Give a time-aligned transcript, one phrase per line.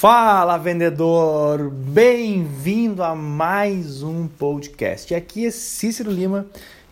[0.00, 5.14] Fala vendedor, bem-vindo a mais um podcast.
[5.14, 6.46] Aqui é Cícero Lima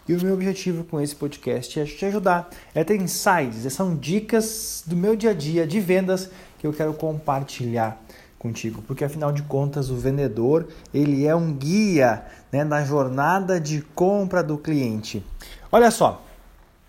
[0.07, 4.85] e o meu objetivo com esse podcast é te ajudar, é ter insights, são dicas
[4.85, 7.99] do meu dia a dia de vendas que eu quero compartilhar
[8.39, 13.81] contigo, porque afinal de contas o vendedor ele é um guia né, na jornada de
[13.95, 15.25] compra do cliente.
[15.73, 16.23] Olha só,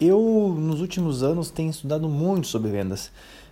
[0.01, 3.09] eu nos últimos anos tenho estudado muito sobre vendas.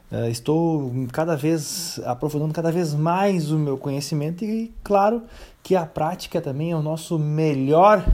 [0.09, 5.23] Uh, estou cada vez aprofundando cada vez mais o meu conhecimento e claro
[5.61, 8.05] que a prática também é o nosso melhor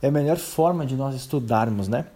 [0.00, 2.06] é a melhor forma de nós estudarmos, né?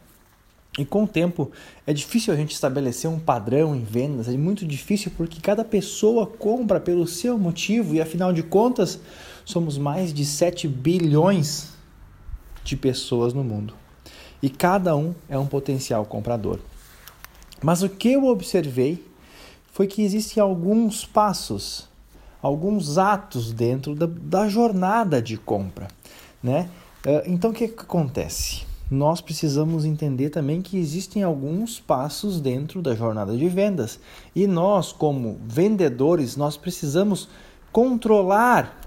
[0.79, 1.51] E com o tempo
[1.87, 6.27] é difícil a gente estabelecer um padrão em vendas, é muito difícil porque cada pessoa
[6.27, 9.01] compra pelo seu motivo e afinal de contas
[9.45, 11.73] somos mais de 7 bilhões
[12.65, 13.75] de pessoas no mundo.
[14.43, 16.59] E cada um é um potencial comprador.
[17.65, 19.03] Mas o que eu observei
[19.73, 21.89] foi que existem alguns passos,
[22.43, 25.89] alguns atos dentro da, da jornada de compra,
[26.43, 26.69] né?
[27.07, 28.67] Eh, então o que, que acontece?
[28.91, 33.99] Nós precisamos entender também que existem alguns passos dentro da jornada de vendas
[34.37, 37.31] e nós, como vendedores, nós precisamos
[37.73, 38.79] controlar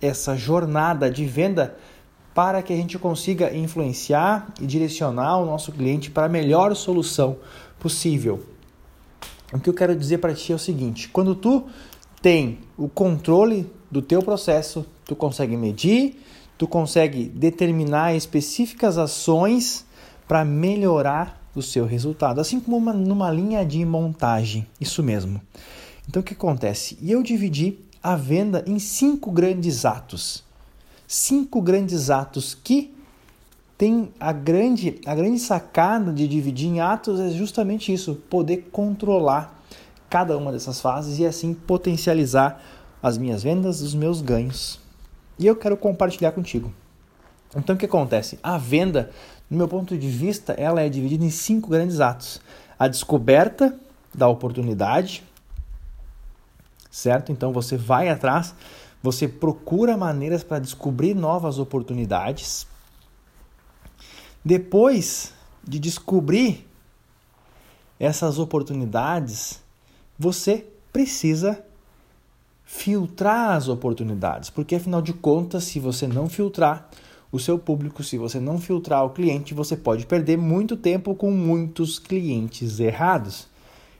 [0.00, 1.76] essa jornada de venda
[2.32, 7.36] para que a gente consiga influenciar e direcionar o nosso cliente para a melhor solução
[7.80, 8.44] possível.
[9.52, 11.64] O que eu quero dizer para ti é o seguinte: quando tu
[12.22, 16.22] tem o controle do teu processo, tu consegue medir,
[16.56, 19.84] tu consegue determinar específicas ações
[20.28, 25.40] para melhorar o seu resultado, assim como uma, numa linha de montagem, isso mesmo.
[26.08, 26.96] Então o que acontece?
[27.02, 30.44] E eu dividi a venda em cinco grandes atos.
[31.08, 32.94] Cinco grandes atos que
[33.80, 39.58] tem a grande, a grande sacada de dividir em atos é justamente isso, poder controlar
[40.10, 42.62] cada uma dessas fases e assim potencializar
[43.02, 44.78] as minhas vendas, os meus ganhos.
[45.38, 46.70] E eu quero compartilhar contigo.
[47.56, 48.38] Então o que acontece?
[48.42, 49.12] A venda,
[49.48, 52.38] no meu ponto de vista, ela é dividida em cinco grandes atos.
[52.78, 53.74] A descoberta
[54.14, 55.24] da oportunidade,
[56.90, 57.32] certo?
[57.32, 58.54] Então você vai atrás,
[59.02, 62.68] você procura maneiras para descobrir novas oportunidades,
[64.44, 66.66] depois de descobrir
[67.98, 69.62] essas oportunidades,
[70.18, 71.62] você precisa
[72.64, 76.88] filtrar as oportunidades, porque afinal de contas, se você não filtrar
[77.32, 81.30] o seu público, se você não filtrar o cliente, você pode perder muito tempo com
[81.30, 83.46] muitos clientes errados.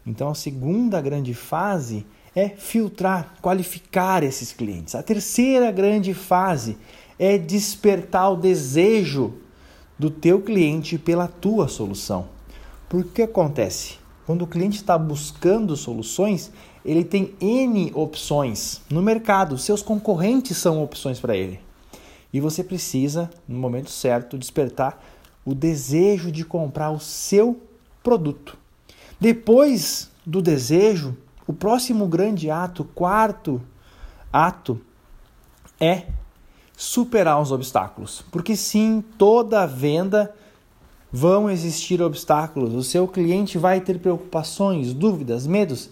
[0.06, 4.94] Então, a segunda grande fase é filtrar, qualificar esses clientes.
[4.94, 6.76] A terceira grande fase
[7.18, 9.34] é despertar o desejo
[10.00, 12.26] do teu cliente pela tua solução.
[12.88, 13.98] Porque que acontece?
[14.24, 16.50] Quando o cliente está buscando soluções,
[16.82, 21.60] ele tem N opções no mercado, seus concorrentes são opções para ele.
[22.32, 25.04] E você precisa, no momento certo, despertar
[25.44, 27.60] o desejo de comprar o seu
[28.02, 28.56] produto.
[29.20, 31.14] Depois do desejo,
[31.46, 33.60] o próximo grande ato, quarto
[34.32, 34.80] ato,
[35.78, 36.06] é
[36.80, 38.24] superar os obstáculos.
[38.30, 40.34] Porque sim, toda venda
[41.12, 42.72] vão existir obstáculos.
[42.72, 45.91] O seu cliente vai ter preocupações, dúvidas, medos.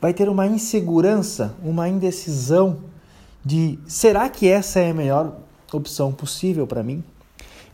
[0.00, 2.78] Vai ter uma insegurança, uma indecisão
[3.44, 5.36] de será que essa é a melhor
[5.72, 7.02] opção possível para mim?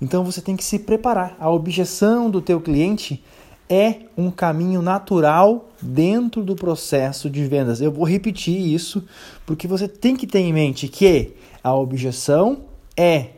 [0.01, 1.37] Então você tem que se preparar.
[1.39, 3.23] A objeção do teu cliente
[3.69, 7.81] é um caminho natural dentro do processo de vendas.
[7.81, 9.05] Eu vou repetir isso
[9.45, 12.65] porque você tem que ter em mente que a objeção
[12.97, 13.31] é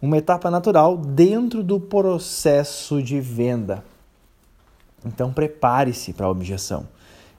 [0.00, 3.84] uma etapa natural dentro do processo de venda.
[5.04, 6.88] Então prepare-se para a objeção.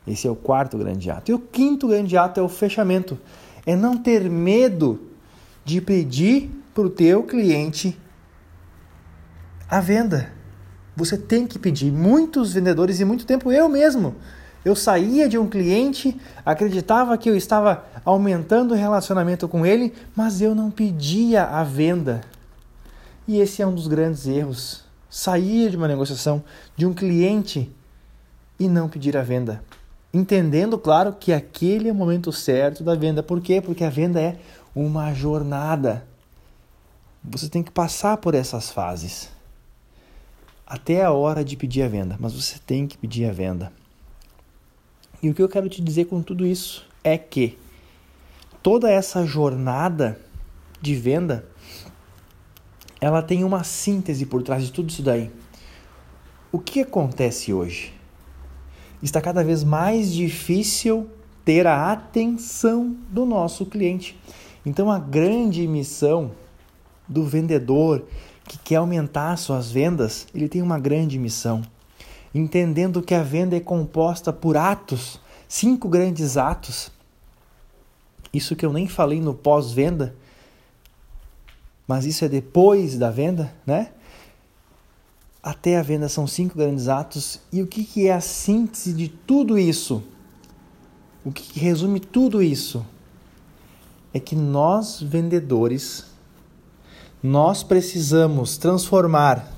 [0.08, 1.32] Esse é o quarto grande ato.
[1.32, 3.20] E o quinto grande ato é o fechamento.
[3.66, 5.02] É não ter medo
[5.64, 7.98] de pedir para o teu cliente
[9.70, 10.32] a venda.
[10.96, 11.92] Você tem que pedir.
[11.92, 14.16] Muitos vendedores e muito tempo eu mesmo.
[14.64, 20.42] Eu saía de um cliente, acreditava que eu estava aumentando o relacionamento com ele, mas
[20.42, 22.22] eu não pedia a venda.
[23.28, 24.84] E esse é um dos grandes erros.
[25.10, 26.44] Sair de uma negociação
[26.78, 27.74] de um cliente
[28.60, 29.64] e não pedir a venda.
[30.14, 33.22] Entendendo, claro, que aquele é o momento certo da venda.
[33.22, 33.60] Por quê?
[33.60, 34.38] Porque a venda é
[34.76, 36.06] uma jornada.
[37.24, 39.30] Você tem que passar por essas fases
[40.66, 43.72] até a hora de pedir a venda, mas você tem que pedir a venda.
[45.22, 47.58] E o que eu quero te dizer com tudo isso é que
[48.62, 50.20] toda essa jornada
[50.82, 51.46] de venda
[53.00, 55.30] ela tem uma síntese por trás de tudo isso daí.
[56.52, 57.94] O que acontece hoje?
[59.02, 61.10] Está cada vez mais difícil
[61.44, 64.18] ter a atenção do nosso cliente.
[64.66, 66.32] Então, a grande missão
[67.08, 68.06] do vendedor
[68.48, 71.62] que quer aumentar suas vendas, ele tem uma grande missão.
[72.34, 76.92] Entendendo que a venda é composta por atos, cinco grandes atos.
[78.34, 80.16] Isso que eu nem falei no pós-venda,
[81.88, 83.92] mas isso é depois da venda, né?
[85.44, 87.40] Até a venda são cinco grandes atos.
[87.52, 90.02] E o que, que é a síntese de tudo isso?
[91.24, 92.86] O que, que resume tudo isso?
[94.14, 96.06] É que nós, vendedores,
[97.24, 99.50] nós precisamos transformar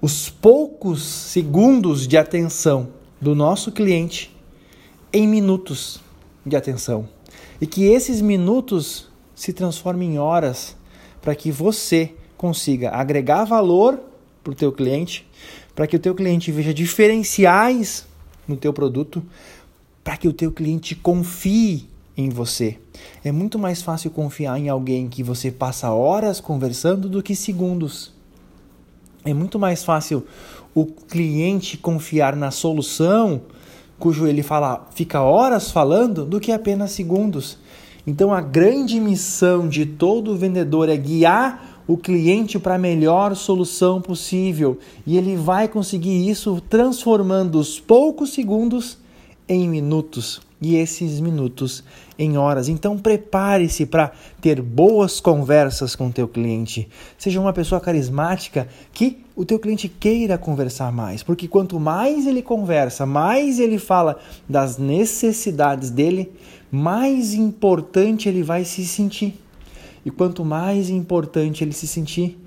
[0.00, 2.88] os poucos segundos de atenção
[3.20, 4.34] do nosso cliente
[5.12, 6.00] em minutos
[6.46, 7.06] de atenção.
[7.60, 10.74] E que esses minutos se transformem em horas
[11.20, 14.00] para que você consiga agregar valor
[14.42, 15.28] para o teu cliente,
[15.74, 18.06] para que o teu cliente veja diferenciais
[18.48, 19.22] no teu produto,
[20.02, 22.78] para que o teu cliente confie em você.
[23.24, 28.12] É muito mais fácil confiar em alguém que você passa horas conversando do que segundos.
[29.24, 30.26] É muito mais fácil
[30.74, 33.42] o cliente confiar na solução
[33.98, 37.56] cujo ele fala, fica horas falando do que apenas segundos.
[38.04, 44.00] Então a grande missão de todo vendedor é guiar o cliente para a melhor solução
[44.00, 48.98] possível, e ele vai conseguir isso transformando os poucos segundos
[49.48, 51.82] em minutos e esses minutos
[52.16, 52.68] em horas.
[52.68, 56.88] Então prepare-se para ter boas conversas com o teu cliente.
[57.18, 62.42] Seja uma pessoa carismática que o teu cliente queira conversar mais, porque quanto mais ele
[62.42, 66.32] conversa, mais ele fala das necessidades dele,
[66.70, 69.38] mais importante ele vai se sentir.
[70.04, 72.38] E quanto mais importante ele se sentir,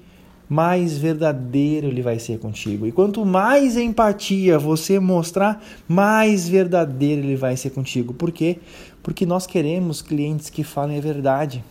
[0.47, 2.85] mais verdadeiro ele vai ser contigo.
[2.85, 8.13] E quanto mais empatia você mostrar, mais verdadeiro ele vai ser contigo.
[8.13, 8.59] Por quê?
[9.01, 11.63] Porque nós queremos clientes que falem a verdade.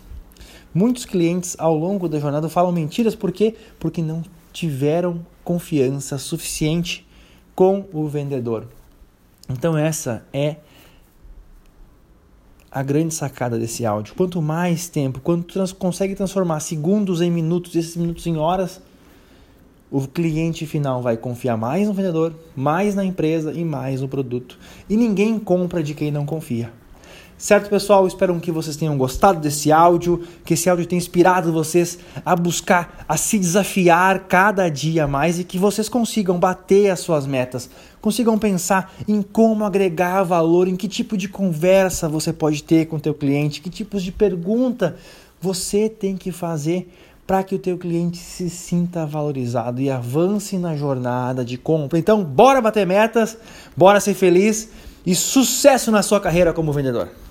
[0.74, 3.54] Muitos clientes ao longo da jornada falam mentiras, por quê?
[3.78, 4.22] Porque não
[4.52, 7.06] tiveram confiança suficiente
[7.54, 8.66] com o vendedor.
[9.48, 10.56] Então essa é a
[12.82, 14.14] grande sacada desse áudio.
[14.14, 18.80] Quanto mais tempo, quando trans consegue transformar segundos em minutos, esses minutos em horas,
[19.90, 24.58] o cliente final vai confiar mais no vendedor, mais na empresa e mais no produto.
[24.90, 26.72] E ninguém compra de quem não confia.
[27.36, 28.06] Certo, pessoal?
[28.06, 33.04] Espero que vocês tenham gostado desse áudio, que esse áudio tenha inspirado vocês a buscar,
[33.08, 37.68] a se desafiar cada dia mais e que vocês consigam bater as suas metas,
[38.04, 42.96] consigam pensar em como agregar valor, em que tipo de conversa você pode ter com
[42.96, 44.94] o teu cliente, que tipos de pergunta
[45.40, 46.86] você tem que fazer
[47.26, 51.98] para que o teu cliente se sinta valorizado e avance na jornada de compra.
[51.98, 53.38] Então, bora bater metas,
[53.74, 54.68] bora ser feliz
[55.06, 57.23] e sucesso na sua carreira como vendedor.